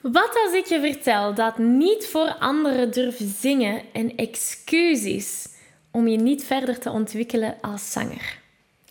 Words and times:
Wat 0.00 0.40
als 0.44 0.54
ik 0.54 0.66
je 0.66 0.80
vertel 0.80 1.34
dat 1.34 1.58
niet 1.58 2.06
voor 2.06 2.34
anderen 2.38 2.92
durven 2.92 3.34
zingen 3.40 3.82
een 3.92 4.16
excuus 4.16 5.02
is 5.02 5.48
om 5.90 6.08
je 6.08 6.16
niet 6.16 6.44
verder 6.44 6.78
te 6.78 6.90
ontwikkelen 6.90 7.56
als 7.60 7.92
zanger? 7.92 8.38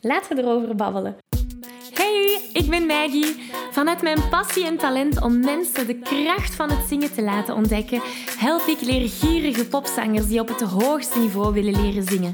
Laten 0.02 0.36
we 0.36 0.42
erover 0.42 0.76
babbelen. 0.76 1.18
Hey, 1.94 2.50
ik 2.54 2.70
ben 2.70 2.86
Maggie. 2.86 3.36
Vanuit 3.72 4.02
mijn 4.02 4.30
passie 4.30 4.66
en 4.66 4.78
talent 4.78 5.22
om 5.22 5.40
mensen 5.40 5.88
de 5.88 6.00
kracht 6.00 6.56
van 6.56 6.70
het 6.70 6.88
zingen 6.88 7.14
te 7.14 7.22
laten 7.22 7.56
ontdekken, 7.56 8.02
help 8.38 8.68
ik 8.68 8.82
leergierige 8.82 9.68
popzangers 9.68 10.28
die 10.28 10.40
op 10.40 10.48
het 10.48 10.62
hoogste 10.62 11.20
niveau 11.20 11.54
willen 11.54 11.82
leren 11.82 12.04
zingen. 12.04 12.34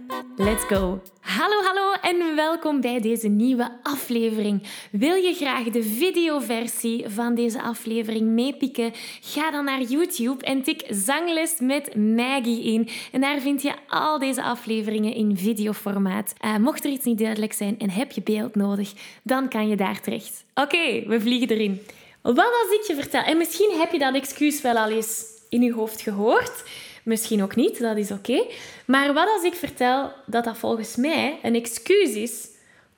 Let's 0.43 0.63
go! 0.63 1.01
Hallo, 1.19 1.61
hallo 1.63 1.93
en 2.01 2.35
welkom 2.35 2.81
bij 2.81 2.99
deze 2.99 3.27
nieuwe 3.27 3.71
aflevering. 3.83 4.63
Wil 4.91 5.15
je 5.15 5.33
graag 5.33 5.63
de 5.63 5.83
videoversie 5.83 7.09
van 7.09 7.35
deze 7.35 7.61
aflevering 7.61 8.27
meepikken? 8.27 8.91
Ga 9.21 9.51
dan 9.51 9.65
naar 9.65 9.81
YouTube 9.81 10.45
en 10.45 10.63
tik 10.63 10.83
Zangles 10.89 11.59
met 11.59 11.95
Maggie 11.95 12.63
in. 12.63 12.89
En 13.11 13.21
daar 13.21 13.39
vind 13.39 13.61
je 13.61 13.73
al 13.87 14.19
deze 14.19 14.43
afleveringen 14.43 15.13
in 15.13 15.37
videoformaat. 15.37 16.33
Uh, 16.45 16.57
mocht 16.57 16.85
er 16.85 16.91
iets 16.91 17.05
niet 17.05 17.19
duidelijk 17.19 17.53
zijn 17.53 17.79
en 17.79 17.89
heb 17.89 18.11
je 18.11 18.21
beeld 18.21 18.55
nodig, 18.55 18.93
dan 19.23 19.49
kan 19.49 19.67
je 19.67 19.75
daar 19.75 20.01
terecht. 20.01 20.45
Oké, 20.53 21.03
we 21.07 21.21
vliegen 21.21 21.49
erin. 21.49 21.81
Wat 22.21 22.37
als 22.37 22.79
ik 22.79 22.83
je 22.87 22.95
vertel, 22.95 23.23
en 23.23 23.37
misschien 23.37 23.71
heb 23.77 23.91
je 23.91 23.99
dat 23.99 24.15
excuus 24.15 24.61
wel 24.61 24.75
al 24.75 24.89
eens 24.89 25.23
in 25.49 25.61
je 25.61 25.73
hoofd 25.73 26.01
gehoord. 26.01 26.63
Misschien 27.03 27.43
ook 27.43 27.55
niet, 27.55 27.79
dat 27.79 27.97
is 27.97 28.11
oké. 28.11 28.45
Maar 28.85 29.13
wat 29.13 29.29
als 29.29 29.43
ik 29.43 29.53
vertel 29.53 30.13
dat 30.25 30.43
dat 30.43 30.57
volgens 30.57 30.95
mij 30.95 31.39
een 31.43 31.55
excuus 31.55 32.13
is 32.13 32.47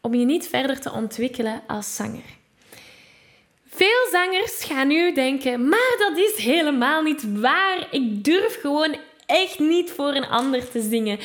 om 0.02 0.14
je 0.14 0.26
niet 0.26 0.48
verder 0.48 0.80
te 0.80 0.92
ontwikkelen 0.92 1.62
als 1.68 1.96
zanger? 1.96 2.24
Veel 3.70 4.08
zangers 4.12 4.64
gaan 4.64 4.88
nu 4.88 5.14
denken, 5.14 5.68
maar 5.70 5.96
dat 5.98 6.18
is 6.18 6.36
helemaal 6.36 7.02
niet 7.02 7.40
waar. 7.40 7.88
Ik 7.92 8.24
durf 8.24 8.62
gewoon 8.62 8.96
echt 9.26 9.60
niet 9.60 9.92
voor 9.92 10.14
een 10.14 10.28
ander 10.28 10.70
te 10.70 10.82
zingen. 10.82 11.20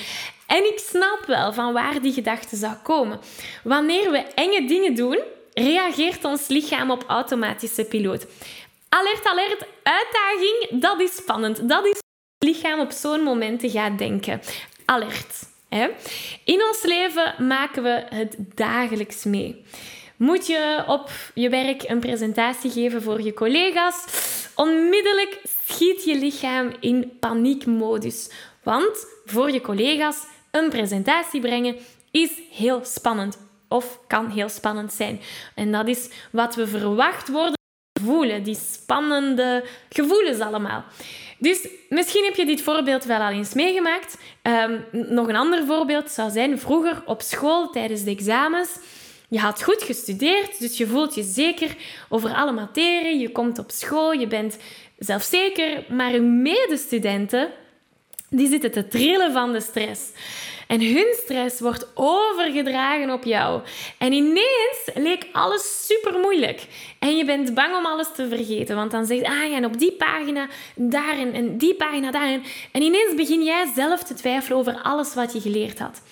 En 0.46 0.64
ik 0.64 0.78
snap 0.78 1.24
wel 1.26 1.52
van 1.52 1.72
waar 1.72 2.00
die 2.00 2.12
gedachte 2.12 2.56
zou 2.56 2.74
komen. 2.82 3.20
Wanneer 3.64 4.10
we 4.10 4.18
enge 4.18 4.66
dingen 4.66 4.94
doen, 4.94 5.18
reageert 5.54 6.24
ons 6.24 6.46
lichaam 6.46 6.90
op 6.90 7.04
automatische 7.06 7.84
piloot. 7.84 8.26
Alert, 8.88 9.26
alert, 9.26 9.66
uitdaging, 9.82 10.80
dat 10.80 11.00
is 11.00 11.16
spannend. 11.16 11.68
Dat 11.68 11.86
is 11.86 11.98
lichaam 12.48 12.80
op 12.80 12.90
zo'n 12.90 13.20
momenten 13.20 13.70
gaat 13.70 13.98
denken. 13.98 14.40
Alert. 14.84 15.46
In 16.44 16.62
ons 16.62 16.82
leven 16.82 17.34
maken 17.46 17.82
we 17.82 18.04
het 18.08 18.36
dagelijks 18.54 19.24
mee. 19.24 19.64
Moet 20.16 20.46
je 20.46 20.84
op 20.86 21.10
je 21.34 21.48
werk 21.48 21.82
een 21.88 22.00
presentatie 22.00 22.70
geven 22.70 23.02
voor 23.02 23.22
je 23.22 23.34
collega's? 23.34 24.04
Onmiddellijk 24.54 25.40
schiet 25.66 26.04
je 26.04 26.18
lichaam 26.18 26.72
in 26.80 27.12
paniekmodus. 27.20 28.30
Want 28.62 29.06
voor 29.24 29.50
je 29.50 29.60
collega's 29.60 30.16
een 30.50 30.68
presentatie 30.68 31.40
brengen 31.40 31.76
is 32.10 32.30
heel 32.50 32.80
spannend. 32.84 33.38
Of 33.68 34.00
kan 34.06 34.30
heel 34.30 34.48
spannend 34.48 34.92
zijn. 34.92 35.20
En 35.54 35.72
dat 35.72 35.88
is 35.88 36.08
wat 36.30 36.54
we 36.54 36.66
verwacht 36.66 37.28
worden 37.28 37.57
voelen, 38.04 38.42
die 38.42 38.58
spannende 38.72 39.64
gevoelens 39.88 40.40
allemaal. 40.40 40.84
Dus 41.38 41.68
misschien 41.88 42.24
heb 42.24 42.34
je 42.34 42.46
dit 42.46 42.62
voorbeeld 42.62 43.04
wel 43.04 43.20
al 43.20 43.30
eens 43.30 43.54
meegemaakt. 43.54 44.18
Um, 44.42 44.84
nog 44.90 45.28
een 45.28 45.36
ander 45.36 45.66
voorbeeld 45.66 46.10
zou 46.10 46.30
zijn 46.30 46.58
vroeger 46.58 47.02
op 47.04 47.22
school 47.22 47.70
tijdens 47.70 48.04
de 48.04 48.10
examens. 48.10 48.78
Je 49.28 49.38
had 49.38 49.62
goed 49.62 49.82
gestudeerd, 49.82 50.58
dus 50.58 50.78
je 50.78 50.86
voelt 50.86 51.14
je 51.14 51.22
zeker 51.22 51.76
over 52.08 52.34
alle 52.34 52.52
materie. 52.52 53.18
Je 53.18 53.32
komt 53.32 53.58
op 53.58 53.70
school, 53.70 54.12
je 54.12 54.26
bent 54.26 54.58
zelfzeker, 54.98 55.84
maar 55.88 56.12
je 56.12 56.20
medestudenten 56.20 57.50
die 58.30 58.48
zitten 58.48 58.70
te 58.70 58.88
trillen 58.88 59.32
van 59.32 59.52
de 59.52 59.60
stress. 59.60 60.02
En 60.68 60.80
hun 60.80 61.14
stress 61.22 61.60
wordt 61.60 61.86
overgedragen 61.94 63.10
op 63.10 63.24
jou. 63.24 63.60
En 63.98 64.12
ineens 64.12 64.90
leek 64.94 65.26
alles 65.32 65.86
super 65.86 66.20
moeilijk. 66.20 66.66
En 66.98 67.16
je 67.16 67.24
bent 67.24 67.54
bang 67.54 67.76
om 67.76 67.86
alles 67.86 68.08
te 68.14 68.28
vergeten. 68.28 68.76
Want 68.76 68.90
dan 68.90 69.06
zeg 69.06 69.18
je, 69.18 69.28
ah 69.28 69.50
ja, 69.50 69.56
en 69.56 69.64
op 69.64 69.78
die 69.78 69.92
pagina 69.92 70.48
daarin 70.74 71.34
en 71.34 71.58
die 71.58 71.74
pagina 71.74 72.10
daarin. 72.10 72.42
En 72.72 72.82
ineens 72.82 73.14
begin 73.14 73.42
jij 73.42 73.66
zelf 73.74 74.02
te 74.02 74.14
twijfelen 74.14 74.58
over 74.58 74.80
alles 74.82 75.14
wat 75.14 75.32
je 75.32 75.40
geleerd 75.40 75.78
had. 75.78 76.02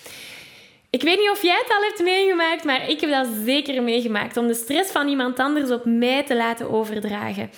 Ik 0.91 1.03
weet 1.03 1.19
niet 1.19 1.31
of 1.31 1.43
jij 1.43 1.63
het 1.63 1.77
al 1.77 1.83
hebt 1.83 2.03
meegemaakt, 2.03 2.65
maar 2.65 2.91
ik 2.91 3.01
heb 3.01 3.11
dat 3.11 3.29
zeker 3.45 3.83
meegemaakt. 3.83 4.37
Om 4.37 4.47
de 4.47 4.55
stress 4.55 4.91
van 4.91 5.09
iemand 5.09 5.39
anders 5.39 5.71
op 5.71 5.85
mij 5.85 6.23
te 6.23 6.37
laten 6.37 6.71
overdragen. 6.71 7.51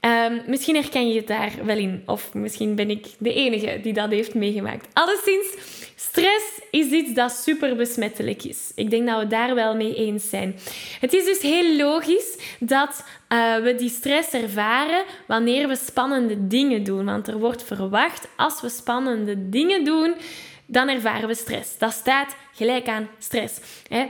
Um, 0.00 0.42
misschien 0.46 0.74
herken 0.74 1.08
je 1.08 1.16
het 1.16 1.26
daar 1.26 1.52
wel 1.62 1.76
in. 1.76 2.02
Of 2.06 2.34
misschien 2.34 2.74
ben 2.74 2.90
ik 2.90 3.06
de 3.18 3.34
enige 3.34 3.80
die 3.82 3.92
dat 3.92 4.10
heeft 4.10 4.34
meegemaakt. 4.34 4.86
Alleszins, 4.92 5.56
is 6.70 6.90
iets 6.90 7.14
dat 7.14 7.32
super 7.32 7.76
besmettelijk 7.76 8.44
is. 8.44 8.72
Ik 8.74 8.90
denk 8.90 9.06
dat 9.06 9.20
we 9.20 9.26
daar 9.26 9.54
wel 9.54 9.76
mee 9.76 9.94
eens 9.94 10.28
zijn. 10.28 10.58
Het 11.00 11.12
is 11.12 11.24
dus 11.24 11.40
heel 11.40 11.76
logisch 11.76 12.38
dat 12.60 13.04
uh, 13.28 13.56
we 13.56 13.74
die 13.74 13.90
stress 13.90 14.30
ervaren 14.30 15.04
wanneer 15.26 15.68
we 15.68 15.76
spannende 15.76 16.46
dingen 16.46 16.84
doen. 16.84 17.04
Want 17.04 17.28
er 17.28 17.38
wordt 17.38 17.62
verwacht, 17.62 18.28
als 18.36 18.60
we 18.60 18.68
spannende 18.68 19.48
dingen 19.48 19.84
doen, 19.84 20.14
dan 20.66 20.88
ervaren 20.88 21.28
we 21.28 21.34
stress. 21.34 21.78
Dat 21.78 21.92
staat 21.92 22.36
gelijk 22.52 22.88
aan 22.88 23.08
stress. 23.18 23.60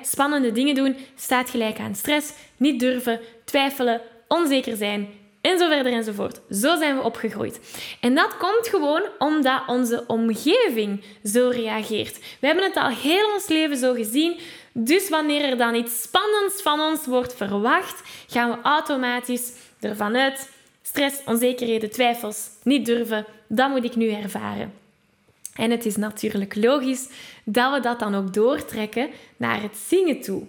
Spannende 0.03 0.53
dingen 0.53 0.75
doen 0.75 0.97
staat 1.17 1.51
gelijk 1.51 1.79
aan 1.79 1.95
stress. 1.95 2.33
Niet 2.57 2.81
durven, 2.81 3.21
twijfelen, 3.45 4.01
onzeker 4.29 4.77
zijn, 4.77 5.09
en 5.41 5.59
zo 5.59 5.69
verder 5.69 5.93
enzovoort. 5.93 6.41
Zo 6.51 6.77
zijn 6.77 6.97
we 6.97 7.03
opgegroeid. 7.03 7.61
En 8.01 8.15
dat 8.15 8.37
komt 8.37 8.69
gewoon 8.69 9.03
omdat 9.19 9.63
onze 9.67 10.05
omgeving 10.07 11.05
zo 11.25 11.49
reageert. 11.49 12.19
We 12.41 12.47
hebben 12.47 12.65
het 12.65 12.77
al 12.77 12.89
heel 12.89 13.33
ons 13.33 13.49
leven 13.49 13.77
zo 13.77 13.95
gezien. 13.95 14.39
Dus 14.73 15.09
wanneer 15.09 15.45
er 15.45 15.57
dan 15.57 15.75
iets 15.75 16.03
spannends 16.03 16.63
van 16.63 16.81
ons 16.81 17.07
wordt 17.07 17.35
verwacht, 17.35 18.03
gaan 18.29 18.51
we 18.51 18.57
automatisch 18.63 19.53
ervan 19.81 20.17
uit. 20.17 20.51
Stress, 20.83 21.17
onzekerheden, 21.25 21.91
twijfels, 21.91 22.49
niet 22.63 22.87
durven, 22.87 23.27
dat 23.47 23.69
moet 23.69 23.85
ik 23.85 23.97
nu 23.97 24.11
ervaren. 24.11 24.73
En 25.55 25.71
het 25.71 25.87
is 25.87 25.97
natuurlijk 25.97 26.55
logisch 26.55 27.09
dat 27.45 27.73
we 27.73 27.81
dat 27.81 27.99
dan 27.99 28.15
ook 28.15 28.35
doortrekken 28.35 29.11
naar 29.37 29.63
het 29.63 29.77
zingen 29.77 30.21
toe. 30.21 30.47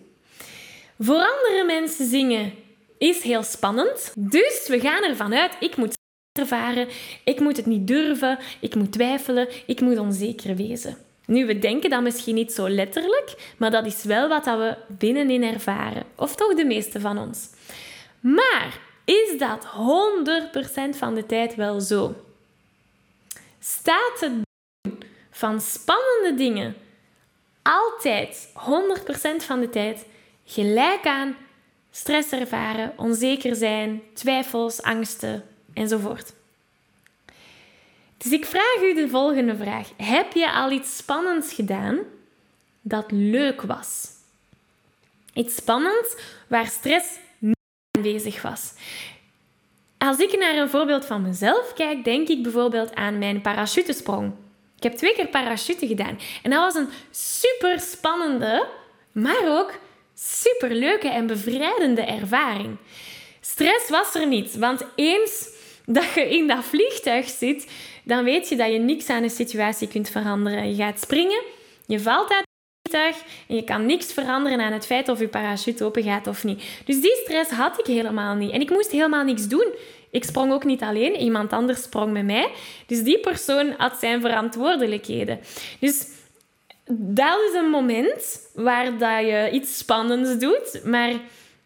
Voor 1.00 1.16
andere 1.16 1.64
mensen 1.66 2.08
zingen 2.08 2.54
is 3.00 3.22
heel 3.22 3.44
spannend. 3.44 4.14
Dus 4.16 4.66
we 4.68 4.80
gaan 4.80 5.04
ervan 5.04 5.34
uit, 5.34 5.52
ik 5.60 5.76
moet 5.76 5.98
ervaren, 6.40 6.88
ik 7.24 7.40
moet 7.40 7.58
het 7.58 7.66
niet 7.66 7.88
durven, 7.88 8.40
ik 8.60 8.76
moet 8.76 8.92
twijfelen, 8.92 9.48
ik 9.66 9.82
moet 9.82 9.98
onzeker 9.98 10.56
wezen. 10.56 10.98
Nu, 11.26 11.46
we 11.46 11.60
denken 11.60 11.90
dat 11.90 12.02
misschien 12.02 12.36
niet 12.36 12.54
zo 12.54 12.70
letterlijk, 12.70 13.54
maar 13.58 13.72
dat 13.72 13.86
is 13.86 14.04
wel 14.04 14.28
wat 14.28 14.46
we 14.46 14.78
binnenin 14.88 15.44
ervaren. 15.44 16.04
Of 16.16 16.36
toch 16.36 16.54
de 16.54 16.66
meeste 16.66 17.00
van 17.00 17.18
ons. 17.18 17.50
Maar 18.20 18.80
is 19.06 19.38
dat 19.38 19.66
100% 20.94 20.98
van 20.98 21.16
de 21.16 21.26
tijd 21.26 21.56
wel 21.56 21.80
zo? 21.80 22.16
Staat 23.60 24.20
het 24.20 24.32
doen 24.32 24.98
van 25.32 25.62
spannende 25.62 26.34
dingen 26.36 26.76
altijd 27.62 28.50
100% 29.42 29.46
van 29.46 29.60
de 29.60 29.70
tijd 29.70 30.06
gelijk 30.46 31.06
aan 31.06 31.36
stress 31.92 32.32
ervaren, 32.32 32.94
onzeker 32.96 33.56
zijn, 33.56 34.02
twijfels, 34.14 34.82
angsten 34.82 35.44
enzovoort. 35.74 36.34
Dus 38.18 38.32
ik 38.32 38.46
vraag 38.46 38.82
u 38.82 38.94
de 38.94 39.10
volgende 39.10 39.56
vraag. 39.56 39.90
Heb 39.98 40.34
je 40.34 40.52
al 40.52 40.72
iets 40.72 40.98
spannends 40.98 41.54
gedaan 41.54 42.00
dat 42.82 43.12
leuk 43.12 43.62
was? 43.62 44.08
Iets 45.34 45.56
spannends 45.56 46.16
waar 46.48 46.68
stress 46.68 47.08
niet 47.38 47.58
aanwezig 47.92 48.42
was. 48.42 48.74
Als 49.98 50.18
ik 50.18 50.38
naar 50.40 50.56
een 50.56 50.70
voorbeeld 50.70 51.06
van 51.06 51.22
mezelf 51.22 51.74
kijk, 51.74 52.04
denk 52.04 52.28
ik 52.28 52.44
bijvoorbeeld 52.44 52.96
aan 52.96 53.18
mijn 53.18 53.42
parachutesprong. 53.42 54.34
Ik 54.78 54.84
heb 54.84 54.94
twee 54.94 55.14
keer 55.14 55.28
parachute 55.28 55.88
gedaan. 55.88 56.20
En 56.44 56.50
dat 56.50 56.60
was 56.60 56.76
een 56.76 56.90
super 57.12 57.80
spannende, 57.80 58.68
maar 59.12 59.60
ook 59.60 59.74
super 60.22 60.76
leuke 60.76 61.10
en 61.10 61.28
bevrijdende 61.28 62.02
ervaring. 62.02 62.78
Stress 63.42 63.90
was 63.90 64.16
er 64.16 64.28
niet, 64.28 64.58
want 64.58 64.86
eens 64.96 65.50
dat 65.86 66.14
je 66.16 66.30
in 66.30 66.48
dat 66.48 66.64
vliegtuig 66.64 67.30
zit, 67.30 67.68
dan 68.04 68.24
weet 68.24 68.50
je 68.50 68.56
dat 68.56 68.72
je 68.72 68.80
niks 68.80 69.10
aan 69.10 69.22
de 69.22 69.30
situatie 69.30 69.88
kunt 69.88 70.10
veranderen. 70.10 70.70
Je 70.70 70.84
gaat 70.84 71.00
springen, 71.00 71.42
je 71.86 72.00
valt 72.00 72.32
uit 72.32 72.40
het 72.40 72.92
vliegtuig 72.92 73.24
en 73.48 73.56
je 73.56 73.64
kan 73.64 73.86
niks 73.86 74.14
veranderen 74.14 74.60
aan 74.60 74.74
het 74.74 74.86
feit 74.86 75.10
of 75.10 75.20
je 75.20 75.28
parachute 75.28 75.84
open 75.84 76.04
gaat 76.04 76.28
of 76.28 76.44
niet. 76.44 76.64
Dus 76.86 77.02
die 77.02 77.16
stress 77.24 77.52
had 77.52 77.80
ik 77.80 77.86
helemaal 77.86 78.36
niet. 78.36 78.52
En 78.52 78.62
ik 78.62 78.70
moest 78.70 78.92
helemaal 78.92 79.24
niks 79.24 79.48
doen. 79.48 79.74
Ik 80.12 80.24
sprong 80.24 80.52
ook 80.52 80.64
niet 80.64 80.82
alleen, 80.82 81.16
iemand 81.16 81.54
anders 81.54 81.82
sprong 81.82 82.12
met 82.12 82.26
mij. 82.26 82.50
Dus 82.86 83.04
die 83.04 83.20
persoon 83.20 83.74
had 83.78 84.00
zijn 84.00 84.22
verantwoordelijkheden. 84.22 85.40
Dus 85.80 86.08
dat 86.98 87.40
is 87.50 87.54
een 87.56 87.70
moment 87.70 88.50
waar 88.54 88.98
dat 88.98 89.26
je 89.26 89.50
iets 89.52 89.78
spannends 89.78 90.38
doet, 90.38 90.82
maar 90.84 91.14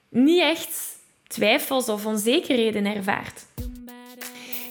niet 0.10 0.42
echt 0.42 1.00
twijfels 1.28 1.90
of 1.90 2.06
onzekerheden 2.06 2.86
ervaart. 2.86 3.46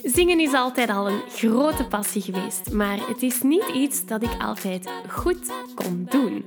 Zingen 0.03 0.39
is 0.39 0.53
altijd 0.53 0.89
al 0.89 1.09
een 1.09 1.21
grote 1.29 1.85
passie 1.85 2.21
geweest, 2.21 2.71
maar 2.71 3.07
het 3.07 3.21
is 3.21 3.41
niet 3.41 3.69
iets 3.73 4.05
dat 4.05 4.23
ik 4.23 4.35
altijd 4.39 4.89
goed 5.09 5.51
kon 5.75 6.07
doen. 6.09 6.45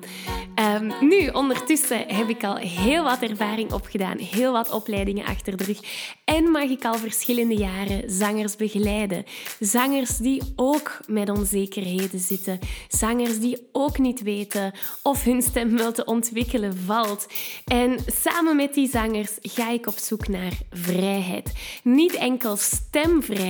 Um, 0.75 1.09
nu, 1.09 1.29
ondertussen 1.29 2.05
heb 2.07 2.29
ik 2.29 2.45
al 2.45 2.57
heel 2.57 3.05
wat 3.05 3.23
ervaring 3.23 3.73
opgedaan, 3.73 4.19
heel 4.19 4.53
wat 4.53 4.71
opleidingen 4.71 5.27
achter 5.27 5.57
de 5.57 5.65
rug 5.65 5.79
en 6.25 6.51
mag 6.51 6.63
ik 6.63 6.85
al 6.85 6.95
verschillende 6.95 7.55
jaren 7.55 8.11
zangers 8.11 8.57
begeleiden. 8.57 9.25
Zangers 9.61 10.17
die 10.17 10.43
ook 10.57 10.99
met 11.07 11.31
onzekerheden 11.31 12.21
zitten, 12.21 12.59
zangers 12.89 13.39
die 13.39 13.69
ook 13.73 13.99
niet 13.99 14.23
weten 14.23 14.73
of 15.03 15.25
hun 15.25 15.43
stem 15.43 15.77
wel 15.77 15.93
te 15.93 16.05
ontwikkelen 16.05 16.77
valt. 16.87 17.27
En 17.65 17.99
samen 18.07 18.57
met 18.57 18.75
die 18.75 18.89
zangers 18.89 19.33
ga 19.41 19.71
ik 19.71 19.87
op 19.87 19.99
zoek 19.99 20.29
naar 20.29 20.53
vrijheid. 20.71 21.53
Niet 21.83 22.15
enkel 22.15 22.57
stemvrijheid 22.57 23.45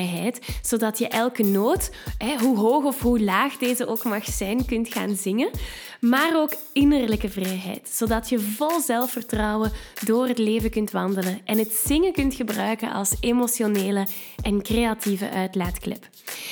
zodat 0.63 0.99
je 0.99 1.09
elke 1.09 1.43
noot, 1.43 1.91
hoe 2.41 2.59
hoog 2.59 2.85
of 2.85 3.03
hoe 3.03 3.21
laag 3.21 3.57
deze 3.57 3.87
ook 3.87 4.05
mag 4.05 4.25
zijn, 4.25 4.65
kunt 4.65 4.93
gaan 4.93 5.17
zingen. 5.17 5.51
Maar 6.01 6.33
ook 6.37 6.53
innerlijke 6.73 7.29
vrijheid, 7.29 7.89
zodat 7.93 8.29
je 8.29 8.41
vol 8.41 8.81
zelfvertrouwen 8.81 9.73
door 10.05 10.29
het 10.29 10.39
leven 10.39 10.71
kunt 10.71 10.91
wandelen 10.91 11.41
en 11.45 11.59
het 11.59 11.73
zingen 11.73 12.13
kunt 12.13 12.35
gebruiken 12.35 12.93
als 12.93 13.15
emotionele 13.21 14.07
en 14.43 14.63
creatieve 14.63 15.31
uitlaatklep. 15.31 16.09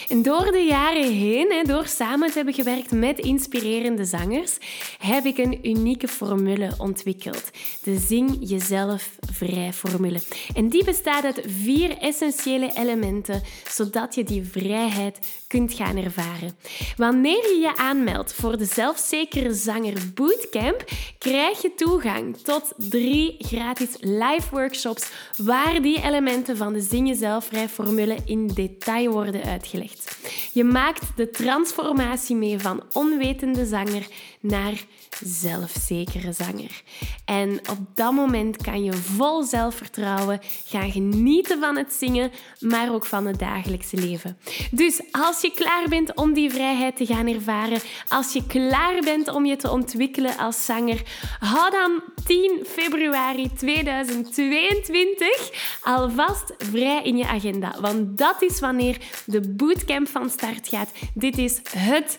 En 0.08 0.22
door 0.22 0.52
de 0.52 0.66
jaren 0.68 1.12
heen, 1.12 1.64
door 1.66 1.86
samen 1.86 2.28
te 2.28 2.34
hebben 2.34 2.54
gewerkt 2.54 2.90
met 2.90 3.18
inspirerende 3.18 4.04
zangers, 4.04 4.56
heb 4.98 5.24
ik 5.24 5.38
een 5.38 5.68
unieke 5.68 6.08
formule 6.08 6.74
ontwikkeld. 6.78 7.50
De 7.82 7.98
Zing 7.98 8.36
Jezelf 8.40 9.10
Vrij 9.32 9.72
formule. 9.72 10.20
En 10.54 10.68
die 10.68 10.84
bestaat 10.84 11.24
uit 11.24 11.42
vier 11.46 11.98
essentiële 11.98 12.70
elementen, 12.74 13.33
zodat 13.68 14.14
je 14.14 14.24
die 14.24 14.44
vrijheid 14.44 15.18
kunt 15.46 15.72
gaan 15.72 15.96
ervaren. 15.96 16.56
Wanneer 16.96 17.42
je 17.42 17.58
je 17.60 17.76
aanmeldt 17.76 18.32
voor 18.32 18.58
de 18.58 18.64
Zelfzekere 18.64 19.54
Zanger 19.54 19.94
Bootcamp, 20.14 20.84
krijg 21.18 21.62
je 21.62 21.74
toegang 21.74 22.36
tot 22.36 22.72
drie 22.76 23.36
gratis 23.38 23.88
live 24.00 24.48
workshops 24.50 25.10
waar 25.36 25.82
die 25.82 26.02
elementen 26.02 26.56
van 26.56 26.72
de 26.72 26.80
Zing 26.80 27.08
Jezelf 27.08 27.44
Vrij 27.44 27.68
formule 27.68 28.16
in 28.24 28.46
detail 28.46 29.10
worden 29.10 29.42
uitgelegd. 29.42 30.18
Je 30.52 30.64
maakt 30.64 31.16
de 31.16 31.30
transformatie 31.30 32.36
mee 32.36 32.58
van 32.58 32.82
onwetende 32.92 33.66
zanger 33.66 34.06
naar 34.40 34.84
zelfzekere 35.24 36.32
zanger. 36.32 36.82
En 37.24 37.60
op 37.70 37.78
dat 37.94 38.12
moment 38.12 38.56
kan 38.56 38.84
je 38.84 38.92
vol 38.92 39.42
zelfvertrouwen 39.42 40.40
gaan 40.64 40.90
genieten 40.90 41.60
van 41.60 41.76
het 41.76 41.92
zingen, 41.92 42.30
maar 42.60 42.92
ook 42.92 43.06
van 43.06 43.26
het 43.26 43.38
dagelijkse 43.38 43.96
leven. 43.96 44.38
Dus 44.70 45.00
als 45.10 45.40
je 45.40 45.50
klaar 45.50 45.88
bent 45.88 46.14
om 46.14 46.32
die 46.32 46.50
vrijheid 46.50 46.96
te 46.96 47.06
gaan 47.06 47.26
ervaren, 47.26 47.80
als 48.08 48.32
je 48.32 48.46
klaar 48.46 49.00
bent 49.00 49.28
om 49.28 49.46
je 49.46 49.56
te 49.56 49.70
ontwikkelen 49.70 50.36
als 50.36 50.64
zanger, 50.64 51.02
hou 51.38 51.70
dan 51.70 52.02
10 52.24 52.64
februari 52.66 53.50
2022 53.56 55.78
alvast 55.82 56.54
vrij 56.58 57.02
in 57.02 57.16
je 57.16 57.26
agenda. 57.26 57.74
Want 57.80 58.18
dat 58.18 58.42
is 58.42 58.60
wanneer 58.60 58.98
de 59.26 59.40
bootcamp 59.40 60.08
van 60.08 60.30
start 60.30 60.68
gaat. 60.68 60.90
Dit 61.14 61.38
is 61.38 61.60
het 61.68 62.18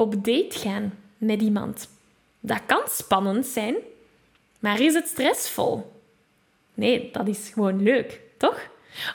op 0.00 0.24
date 0.24 0.58
gaan 0.58 0.98
met 1.18 1.42
iemand. 1.42 1.88
Dat 2.40 2.60
kan 2.66 2.82
spannend 2.88 3.46
zijn, 3.46 3.74
maar 4.58 4.80
is 4.80 4.94
het 4.94 5.08
stressvol? 5.08 5.92
Nee, 6.74 7.08
dat 7.12 7.28
is 7.28 7.50
gewoon 7.54 7.82
leuk, 7.82 8.20
toch? 8.36 8.58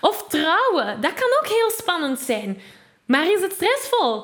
Of 0.01 0.25
trouwen, 0.29 1.01
dat 1.01 1.13
kan 1.13 1.29
ook 1.41 1.47
heel 1.47 1.71
spannend 1.77 2.19
zijn, 2.19 2.61
maar 3.05 3.31
is 3.31 3.41
het 3.41 3.51
stressvol? 3.51 4.23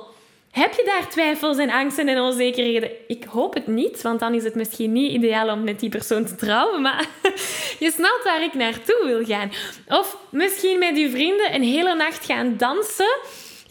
Heb 0.52 0.74
je 0.74 0.84
daar 0.86 1.10
twijfels 1.10 1.58
en 1.58 1.70
angsten 1.70 2.08
en 2.08 2.20
onzekerheden? 2.20 2.92
Ik 3.08 3.24
hoop 3.24 3.54
het 3.54 3.68
niet, 3.68 4.02
want 4.02 4.20
dan 4.20 4.34
is 4.34 4.44
het 4.44 4.56
misschien 4.56 4.92
niet 4.92 5.12
ideaal 5.12 5.50
om 5.50 5.64
met 5.64 5.80
die 5.80 5.90
persoon 5.90 6.26
te 6.26 6.36
trouwen, 6.36 6.82
maar 6.82 7.08
je 7.84 7.92
snapt 7.92 8.24
waar 8.24 8.44
ik 8.44 8.54
naartoe 8.54 9.02
wil 9.06 9.26
gaan. 9.26 9.52
Of 9.88 10.18
misschien 10.30 10.80
met 10.80 10.98
je 10.98 11.10
vrienden 11.10 11.54
een 11.54 11.64
hele 11.64 11.96
nacht 11.96 12.26
gaan 12.26 12.58
dansen 12.58 13.20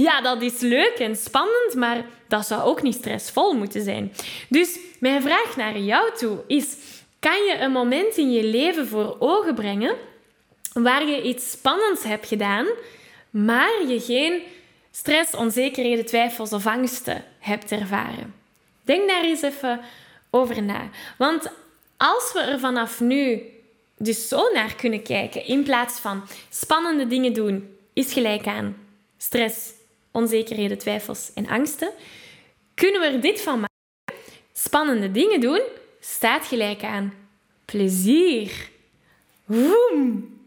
ja, 0.02 0.20
dat 0.20 0.42
is 0.42 0.60
leuk 0.60 0.94
en 0.98 1.16
spannend, 1.16 1.74
maar 1.74 2.04
dat 2.30 2.46
zou 2.46 2.62
ook 2.62 2.82
niet 2.82 2.94
stressvol 2.94 3.52
moeten 3.52 3.82
zijn. 3.82 4.12
Dus 4.48 4.78
mijn 4.98 5.22
vraag 5.22 5.56
naar 5.56 5.78
jou 5.78 6.16
toe 6.16 6.38
is: 6.46 6.76
kan 7.18 7.44
je 7.44 7.56
een 7.58 7.72
moment 7.72 8.16
in 8.16 8.32
je 8.32 8.44
leven 8.44 8.88
voor 8.88 9.16
ogen 9.18 9.54
brengen 9.54 9.96
waar 10.72 11.06
je 11.06 11.22
iets 11.22 11.50
spannends 11.50 12.02
hebt 12.02 12.26
gedaan, 12.26 12.66
maar 13.30 13.86
je 13.88 14.00
geen 14.00 14.42
stress, 14.90 15.34
onzekerheden, 15.34 16.06
twijfels 16.06 16.52
of 16.52 16.66
angsten 16.66 17.24
hebt 17.38 17.72
ervaren? 17.72 18.34
Denk 18.82 19.08
daar 19.08 19.24
eens 19.24 19.42
even 19.42 19.80
over 20.30 20.62
na. 20.62 20.88
Want 21.18 21.50
als 21.96 22.32
we 22.32 22.40
er 22.40 22.58
vanaf 22.58 23.00
nu 23.00 23.42
dus 23.98 24.28
zo 24.28 24.52
naar 24.52 24.74
kunnen 24.74 25.02
kijken, 25.02 25.46
in 25.46 25.62
plaats 25.62 26.00
van 26.00 26.22
spannende 26.50 27.06
dingen 27.06 27.32
doen, 27.32 27.76
is 27.92 28.12
gelijk 28.12 28.46
aan 28.46 28.76
stress, 29.18 29.70
onzekerheden, 30.12 30.78
twijfels 30.78 31.30
en 31.34 31.48
angsten, 31.48 31.90
kunnen 32.74 33.00
we 33.00 33.06
er 33.06 33.20
dit 33.20 33.40
van 33.40 33.54
maken. 33.54 34.24
Spannende 34.52 35.10
dingen 35.10 35.40
doen 35.40 35.60
staat 36.00 36.46
gelijk 36.46 36.82
aan 36.82 37.14
plezier. 37.64 38.68
Woem. 39.44 40.38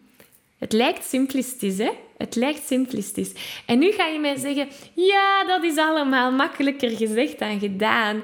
Het 0.57 0.73
lijkt 0.73 1.05
simplistisch, 1.05 1.77
hè? 1.77 1.91
Het 2.17 2.35
lijkt 2.35 2.65
simplistisch. 2.67 3.31
En 3.65 3.79
nu 3.79 3.91
ga 3.91 4.05
je 4.05 4.19
mij 4.19 4.35
zeggen: 4.35 4.67
ja, 4.93 5.43
dat 5.43 5.63
is 5.63 5.77
allemaal 5.77 6.31
makkelijker 6.31 6.89
gezegd 6.89 7.39
dan 7.39 7.59
gedaan. 7.59 8.23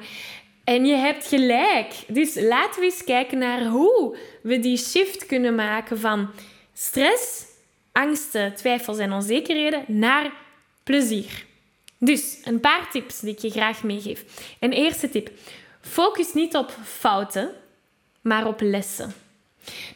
En 0.64 0.86
je 0.86 0.96
hebt 0.96 1.28
gelijk. 1.28 1.94
Dus 2.08 2.36
laten 2.36 2.80
we 2.80 2.86
eens 2.86 3.04
kijken 3.04 3.38
naar 3.38 3.66
hoe 3.66 4.18
we 4.42 4.60
die 4.60 4.78
shift 4.78 5.26
kunnen 5.26 5.56
maken 5.56 6.00
van 6.00 6.30
stress, 6.74 7.46
angsten, 7.92 8.56
twijfels 8.56 8.98
en 8.98 9.14
onzekerheden 9.14 9.84
naar 9.88 10.32
plezier. 10.84 11.46
Dus 11.98 12.38
een 12.44 12.60
paar 12.60 12.92
tips 12.92 13.20
die 13.20 13.34
ik 13.34 13.40
je 13.40 13.50
graag 13.50 13.84
meegeef. 13.84 14.26
Een 14.60 14.72
eerste 14.72 15.10
tip: 15.10 15.30
focus 15.82 16.34
niet 16.34 16.56
op 16.56 16.72
fouten, 16.84 17.52
maar 18.22 18.48
op 18.48 18.62
lessen. 18.62 19.14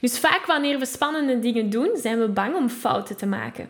Dus 0.01 0.19
vaak 0.19 0.45
wanneer 0.45 0.79
we 0.79 0.85
spannende 0.85 1.39
dingen 1.39 1.69
doen, 1.69 1.89
zijn 1.95 2.19
we 2.19 2.27
bang 2.27 2.55
om 2.55 2.69
fouten 2.69 3.17
te 3.17 3.25
maken. 3.25 3.69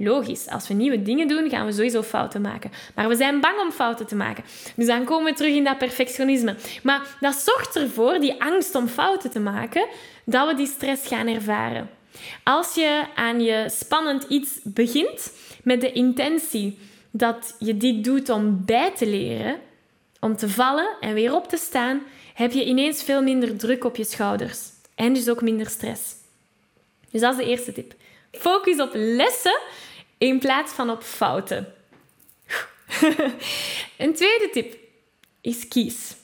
Logisch, 0.00 0.48
als 0.48 0.68
we 0.68 0.74
nieuwe 0.74 1.02
dingen 1.02 1.28
doen, 1.28 1.50
gaan 1.50 1.66
we 1.66 1.72
sowieso 1.72 2.02
fouten 2.02 2.40
maken. 2.40 2.70
Maar 2.94 3.08
we 3.08 3.16
zijn 3.16 3.40
bang 3.40 3.60
om 3.60 3.70
fouten 3.70 4.06
te 4.06 4.16
maken. 4.16 4.44
Dus 4.76 4.86
dan 4.86 5.04
komen 5.04 5.24
we 5.32 5.38
terug 5.38 5.54
in 5.54 5.64
dat 5.64 5.78
perfectionisme. 5.78 6.54
Maar 6.82 7.16
dat 7.20 7.34
zorgt 7.34 7.76
ervoor, 7.76 8.18
die 8.18 8.42
angst 8.42 8.74
om 8.74 8.88
fouten 8.88 9.30
te 9.30 9.40
maken, 9.40 9.86
dat 10.24 10.48
we 10.48 10.54
die 10.54 10.66
stress 10.66 11.06
gaan 11.06 11.26
ervaren. 11.26 11.90
Als 12.44 12.74
je 12.74 13.04
aan 13.14 13.40
je 13.40 13.68
spannend 13.68 14.24
iets 14.28 14.58
begint 14.64 15.32
met 15.62 15.80
de 15.80 15.92
intentie 15.92 16.78
dat 17.10 17.56
je 17.58 17.76
dit 17.76 18.04
doet 18.04 18.28
om 18.28 18.64
bij 18.64 18.92
te 18.94 19.06
leren, 19.06 19.60
om 20.20 20.36
te 20.36 20.48
vallen 20.48 20.96
en 21.00 21.14
weer 21.14 21.34
op 21.34 21.48
te 21.48 21.56
staan, 21.56 22.02
heb 22.34 22.52
je 22.52 22.64
ineens 22.64 23.02
veel 23.02 23.22
minder 23.22 23.56
druk 23.56 23.84
op 23.84 23.96
je 23.96 24.04
schouders. 24.04 24.58
En 24.94 25.12
dus 25.12 25.28
ook 25.28 25.42
minder 25.42 25.68
stress. 25.68 26.02
Dus 27.10 27.20
dat 27.20 27.32
is 27.32 27.44
de 27.44 27.50
eerste 27.50 27.72
tip. 27.72 27.94
Focus 28.32 28.80
op 28.80 28.90
lessen 28.92 29.60
in 30.18 30.38
plaats 30.38 30.72
van 30.72 30.90
op 30.90 31.02
fouten. 31.02 31.74
Een 33.98 34.14
tweede 34.14 34.48
tip 34.52 34.76
is 35.40 35.68
kies. 35.68 36.16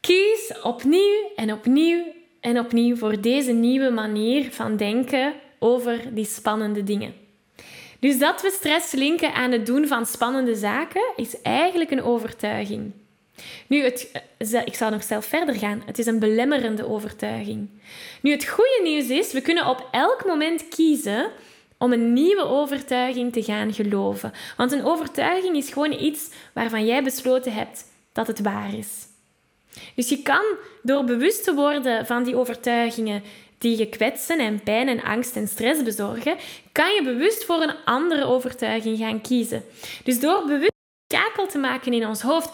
Kies 0.00 0.52
opnieuw 0.62 1.32
en 1.36 1.52
opnieuw 1.52 2.04
en 2.40 2.58
opnieuw 2.58 2.96
voor 2.96 3.20
deze 3.20 3.52
nieuwe 3.52 3.90
manier 3.90 4.52
van 4.52 4.76
denken 4.76 5.32
over 5.58 6.14
die 6.14 6.24
spannende 6.24 6.84
dingen. 6.84 7.14
Dus 7.98 8.18
dat 8.18 8.42
we 8.42 8.50
stress 8.50 8.92
linken 8.92 9.34
aan 9.34 9.52
het 9.52 9.66
doen 9.66 9.86
van 9.86 10.06
spannende 10.06 10.54
zaken, 10.54 11.12
is 11.16 11.42
eigenlijk 11.42 11.90
een 11.90 12.02
overtuiging. 12.02 12.92
Nu, 13.66 13.82
het, 13.82 14.22
eh, 14.38 14.60
ik 14.64 14.74
zou 14.74 14.90
nog 14.90 15.02
zelf 15.02 15.24
verder 15.24 15.54
gaan. 15.54 15.82
Het 15.86 15.98
is 15.98 16.06
een 16.06 16.18
belemmerende 16.18 16.88
overtuiging. 16.88 17.68
Nu, 18.22 18.30
het 18.30 18.48
goede 18.48 18.80
nieuws 18.82 19.08
is, 19.08 19.32
we 19.32 19.40
kunnen 19.40 19.66
op 19.66 19.88
elk 19.90 20.24
moment 20.26 20.68
kiezen 20.68 21.30
om 21.78 21.92
een 21.92 22.12
nieuwe 22.12 22.44
overtuiging 22.44 23.32
te 23.32 23.42
gaan 23.42 23.72
geloven. 23.72 24.32
Want 24.56 24.72
een 24.72 24.84
overtuiging 24.84 25.56
is 25.56 25.72
gewoon 25.72 25.92
iets 25.92 26.28
waarvan 26.52 26.86
jij 26.86 27.02
besloten 27.02 27.52
hebt 27.52 27.84
dat 28.12 28.26
het 28.26 28.40
waar 28.40 28.74
is. 28.74 29.09
Dus 29.94 30.08
je 30.08 30.22
kan 30.22 30.44
door 30.82 31.04
bewust 31.04 31.44
te 31.44 31.54
worden 31.54 32.06
van 32.06 32.24
die 32.24 32.36
overtuigingen 32.36 33.22
die 33.58 33.78
je 33.78 33.88
kwetsen 33.88 34.38
en 34.38 34.62
pijn 34.62 34.88
en 34.88 35.02
angst 35.02 35.36
en 35.36 35.48
stress 35.48 35.82
bezorgen, 35.82 36.36
kan 36.72 36.94
je 36.94 37.02
bewust 37.02 37.44
voor 37.44 37.62
een 37.62 37.74
andere 37.84 38.24
overtuiging 38.24 38.98
gaan 38.98 39.20
kiezen. 39.20 39.64
Dus 40.04 40.20
door 40.20 40.44
bewust 40.46 40.72
schakel 41.06 41.46
te 41.46 41.58
maken 41.58 41.92
in 41.92 42.06
ons 42.06 42.20
hoofd, 42.20 42.50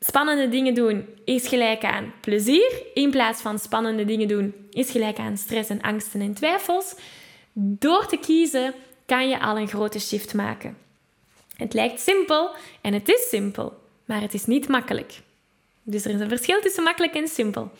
spannende 0.00 0.48
dingen 0.48 0.74
doen 0.74 1.06
is 1.24 1.48
gelijk 1.48 1.84
aan 1.84 2.12
plezier, 2.20 2.82
in 2.94 3.10
plaats 3.10 3.42
van 3.42 3.58
spannende 3.58 4.04
dingen 4.04 4.28
doen 4.28 4.54
is 4.70 4.90
gelijk 4.90 5.18
aan 5.18 5.36
stress 5.36 5.70
en 5.70 5.80
angsten 5.80 6.20
en 6.20 6.34
twijfels. 6.34 6.94
Door 7.52 8.06
te 8.06 8.16
kiezen 8.16 8.74
kan 9.06 9.28
je 9.28 9.40
al 9.40 9.58
een 9.58 9.68
grote 9.68 10.00
shift 10.00 10.34
maken. 10.34 10.76
Het 11.56 11.74
lijkt 11.74 12.00
simpel 12.00 12.50
en 12.80 12.92
het 12.92 13.08
is 13.08 13.28
simpel, 13.28 13.72
maar 14.04 14.20
het 14.20 14.34
is 14.34 14.44
niet 14.44 14.68
makkelijk. 14.68 15.20
Dus 15.82 16.04
er 16.04 16.14
is 16.14 16.20
een 16.20 16.28
verschil 16.28 16.60
tussen 16.60 16.82
makkelijk 16.82 17.14
en 17.14 17.28
simpel. 17.28 17.70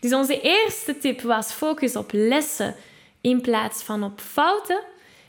Dus 0.00 0.12
onze 0.12 0.40
eerste 0.40 0.98
tip 0.98 1.20
was 1.20 1.52
focus 1.52 1.96
op 1.96 2.10
lessen 2.12 2.74
in 3.20 3.40
plaats 3.40 3.82
van 3.82 4.02
op 4.04 4.20
fouten. 4.20 4.82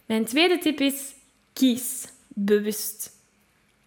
Mijn 0.06 0.26
tweede 0.26 0.58
tip 0.58 0.80
is 0.80 1.14
kies 1.54 2.08
bewust. 2.28 3.12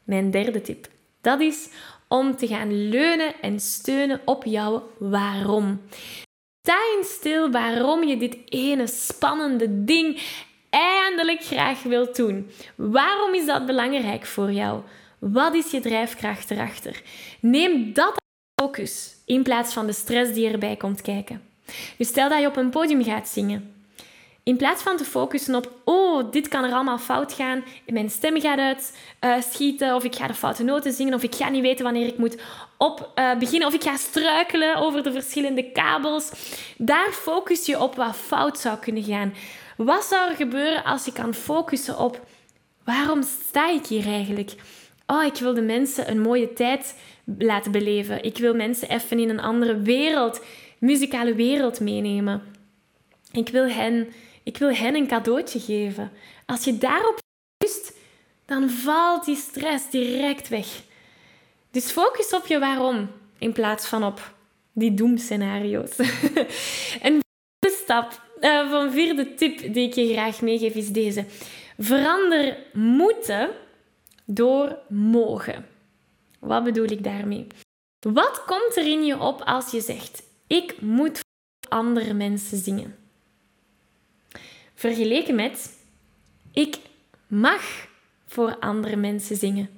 Mijn 0.04 0.30
derde 0.30 0.60
tip, 0.60 0.88
dat 1.20 1.40
is 1.40 1.68
om 2.08 2.36
te 2.36 2.46
gaan 2.46 2.88
leunen 2.88 3.40
en 3.40 3.60
steunen 3.60 4.20
op 4.24 4.44
jouw 4.44 4.90
waarom. 4.98 5.80
Sta 6.62 6.78
eens 6.96 7.12
stil 7.12 7.50
waarom 7.50 8.04
je 8.04 8.16
dit 8.16 8.36
ene 8.44 8.86
spannende 8.86 9.84
ding 9.84 10.22
eindelijk 10.70 11.42
graag 11.42 11.82
wilt 11.82 12.16
doen. 12.16 12.50
Waarom 12.74 13.34
is 13.34 13.46
dat 13.46 13.66
belangrijk 13.66 14.26
voor 14.26 14.52
jou? 14.52 14.82
Wat 15.18 15.54
is 15.54 15.70
je 15.70 15.80
drijfkracht 15.80 16.50
erachter? 16.50 17.02
Neem 17.40 17.92
dat 17.92 18.14
focus 18.60 19.14
in 19.25 19.42
plaats 19.42 19.72
van 19.72 19.86
de 19.86 19.92
stress 19.92 20.32
die 20.32 20.50
erbij 20.50 20.76
komt 20.76 21.02
kijken. 21.02 21.42
Dus 21.96 22.08
stel 22.08 22.28
dat 22.28 22.40
je 22.40 22.46
op 22.46 22.56
een 22.56 22.70
podium 22.70 23.04
gaat 23.04 23.28
zingen. 23.28 23.75
In 24.42 24.56
plaats 24.56 24.82
van 24.82 24.96
te 24.96 25.04
focussen 25.04 25.54
op, 25.54 25.72
oh, 25.84 26.30
dit 26.30 26.48
kan 26.48 26.64
er 26.64 26.72
allemaal 26.72 26.98
fout 26.98 27.32
gaan, 27.32 27.64
mijn 27.86 28.10
stem 28.10 28.40
gaat 28.40 28.92
uitschieten, 29.18 29.88
uh, 29.88 29.94
of 29.94 30.04
ik 30.04 30.14
ga 30.14 30.26
de 30.26 30.34
foute 30.34 30.62
noten 30.62 30.92
zingen, 30.92 31.14
of 31.14 31.22
ik 31.22 31.34
ga 31.34 31.48
niet 31.48 31.62
weten 31.62 31.84
wanneer 31.84 32.06
ik 32.06 32.18
moet 32.18 32.36
op, 32.76 33.12
uh, 33.14 33.34
beginnen, 33.38 33.68
of 33.68 33.75
ik 33.75 33.82
ga 33.82 33.96
struikelen 33.96 34.76
over 34.76 35.02
de 35.02 35.12
verschillende 35.12 35.70
kabels. 35.70 36.30
Daar 36.76 37.12
focus 37.12 37.66
je 37.66 37.80
op 37.80 37.94
wat 37.94 38.16
fout 38.16 38.58
zou 38.58 38.78
kunnen 38.78 39.02
gaan. 39.04 39.34
Wat 39.76 40.04
zou 40.04 40.30
er 40.30 40.36
gebeuren 40.36 40.84
als 40.84 41.04
je 41.04 41.12
kan 41.12 41.34
focussen 41.34 41.98
op, 41.98 42.26
waarom 42.84 43.22
sta 43.48 43.70
ik 43.70 43.86
hier 43.86 44.06
eigenlijk? 44.06 44.54
Oh, 45.06 45.25
ik 45.25 45.34
wil 45.34 45.54
de 45.54 45.62
mensen 45.62 46.10
een 46.10 46.20
mooie 46.20 46.52
tijd 46.52 46.94
laten 47.38 47.72
beleven. 47.72 48.22
Ik 48.22 48.38
wil 48.38 48.54
mensen 48.54 48.88
even 48.88 49.18
in 49.18 49.28
een 49.28 49.40
andere 49.40 49.80
wereld, 49.80 50.44
muzikale 50.78 51.34
wereld 51.34 51.80
meenemen. 51.80 52.42
Ik 53.32 53.48
wil 53.48 53.68
hen, 53.68 54.08
ik 54.42 54.58
wil 54.58 54.70
hen 54.70 54.94
een 54.94 55.06
cadeautje 55.06 55.60
geven. 55.60 56.12
Als 56.46 56.64
je 56.64 56.78
daarop 56.78 57.18
focust, 57.58 57.92
dan 58.46 58.70
valt 58.70 59.25
die 59.25 59.36
stress 59.36 59.90
direct 59.90 60.48
weg. 60.48 60.66
Dus 61.70 61.90
focus 61.90 62.34
op 62.34 62.46
je 62.46 62.58
waarom 62.58 63.10
in 63.38 63.52
plaats 63.52 63.86
van 63.86 64.04
op 64.04 64.34
die 64.72 64.94
doemscenario's. 64.94 65.98
een 67.06 67.20
vierde 67.20 67.76
stap, 67.82 68.22
uh, 68.40 68.70
van 68.70 68.92
vierde 68.92 69.34
tip 69.34 69.75
die 69.75 69.88
ik 69.88 69.94
je 69.94 70.12
graag 70.12 70.40
meegeef 70.40 70.75
is 70.75 70.88
deze. 70.88 71.25
Verander 71.78 72.56
moeten 72.72 73.50
door 74.26 74.78
mogen. 74.88 75.66
Wat 76.38 76.64
bedoel 76.64 76.90
ik 76.90 77.04
daarmee? 77.04 77.47
Wat 78.00 78.45
komt 78.45 78.76
er 78.76 78.87
in 78.87 79.04
je 79.04 79.18
op 79.18 79.40
als 79.40 79.71
je 79.71 79.80
zegt: 79.80 80.23
Ik 80.47 80.80
moet 80.80 81.18
voor 81.18 81.78
andere 81.78 82.14
mensen 82.14 82.59
zingen? 82.59 82.97
Vergeleken 84.75 85.35
met: 85.35 85.78
Ik 86.52 86.78
mag 87.26 87.88
voor 88.26 88.59
andere 88.59 88.97
mensen 88.97 89.37
zingen. 89.37 89.68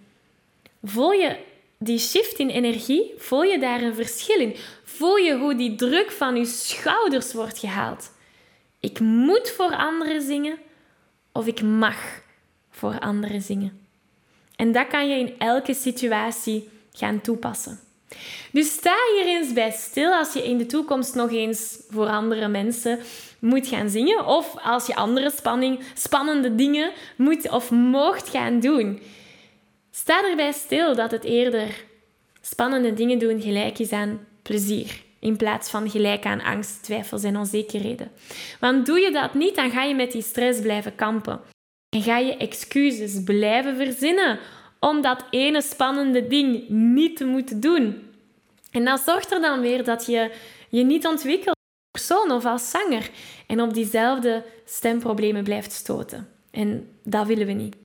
Voel 0.83 1.11
je 1.11 1.37
die 1.79 1.99
shift 1.99 2.39
in 2.39 2.49
energie? 2.49 3.15
Voel 3.17 3.43
je 3.43 3.59
daar 3.59 3.83
een 3.83 3.95
verschil 3.95 4.41
in? 4.41 4.57
Voel 4.85 5.17
je 5.17 5.37
hoe 5.37 5.55
die 5.55 5.75
druk 5.75 6.11
van 6.11 6.37
je 6.37 6.45
schouders 6.45 7.33
wordt 7.33 7.59
gehaald? 7.59 8.11
Ik 8.81 9.01
moet 9.01 9.51
voor 9.51 9.77
anderen 9.77 10.23
zingen 10.23 10.59
of 11.33 11.47
ik 11.47 11.63
mag 11.63 12.23
voor 12.71 12.99
anderen 12.99 13.43
zingen. 13.43 13.88
En 14.59 14.73
dat 14.73 14.87
kan 14.87 15.09
je 15.09 15.19
in 15.19 15.35
elke 15.39 15.75
situatie 15.75 16.69
gaan 16.93 17.21
toepassen. 17.21 17.81
Dus 18.53 18.73
sta 18.73 18.95
hier 19.15 19.27
eens 19.27 19.53
bij 19.53 19.71
stil 19.71 20.13
als 20.13 20.33
je 20.33 20.45
in 20.45 20.59
de 20.59 20.67
toekomst 20.67 21.15
nog 21.15 21.33
eens 21.33 21.81
voor 21.91 22.07
andere 22.07 22.49
mensen 22.49 22.99
moet 23.39 23.67
gaan 23.67 23.89
zingen 23.89 24.27
of 24.27 24.55
als 24.63 24.87
je 24.87 24.95
andere 24.95 25.31
spanning, 25.31 25.81
spannende 25.95 26.55
dingen 26.55 26.91
moet 27.17 27.51
of 27.51 27.71
mocht 27.71 28.29
gaan 28.29 28.61
doen. 28.61 29.01
Sta 29.91 30.31
erbij 30.31 30.53
stil 30.53 30.95
dat 30.95 31.11
het 31.11 31.25
eerder 31.25 31.85
spannende 32.41 32.95
dingen 32.95 33.19
doen 33.19 33.41
gelijk 33.41 33.79
is 33.79 33.93
aan 33.93 34.27
plezier 34.43 35.03
in 35.19 35.37
plaats 35.37 35.71
van 35.71 35.91
gelijk 35.91 36.25
aan 36.25 36.41
angst, 36.41 36.83
twijfels 36.83 37.23
en 37.23 37.37
onzekerheden. 37.37 38.11
Want 38.61 38.87
doe 38.87 38.99
je 38.99 39.11
dat 39.11 39.35
niet, 39.35 39.55
dan 39.55 39.71
ga 39.71 39.83
je 39.83 39.95
met 39.95 40.13
die 40.13 40.23
stress 40.23 40.61
blijven 40.61 40.95
kampen. 40.95 41.41
En 41.97 42.03
ga 42.03 42.19
je 42.19 42.37
excuses 42.37 43.23
blijven 43.25 43.77
verzinnen 43.77 44.39
om 44.81 45.03
dat 45.03 45.25
ene 45.31 45.63
spannende 45.63 46.27
ding 46.27 46.69
niet 46.69 47.17
te 47.17 47.25
moeten 47.25 47.61
doen. 47.61 48.03
En 48.71 48.85
dat 48.85 49.01
zorgt 49.01 49.33
er 49.33 49.41
dan 49.41 49.61
weer 49.61 49.85
dat 49.85 50.07
je 50.07 50.33
je 50.69 50.85
niet 50.85 51.07
ontwikkelt 51.07 51.57
als 51.57 52.07
persoon 52.07 52.31
of 52.31 52.45
als 52.45 52.71
zanger 52.71 53.11
en 53.47 53.61
op 53.61 53.75
diezelfde 53.75 54.45
stemproblemen 54.65 55.45
blijft 55.45 55.73
stoten. 55.73 56.29
En 56.51 56.89
dat 57.05 57.27
willen 57.27 57.47
we 57.47 57.53
niet. 57.53 57.77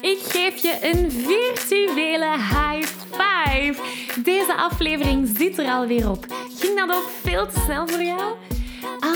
Ik 0.00 0.18
geef 0.18 0.62
je 0.62 0.78
een 0.82 1.10
virtuele 1.10 2.30
high 2.30 2.88
five. 3.10 3.74
Deze 4.24 4.54
aflevering 4.54 5.28
zit 5.36 5.58
er 5.58 5.66
alweer 5.66 6.10
op. 6.10 6.26
Ging 6.58 6.78
dat 6.78 6.96
ook 6.96 7.08
veel 7.22 7.46
te 7.46 7.60
snel 7.60 7.88
voor 7.88 8.02
jou? 8.02 8.36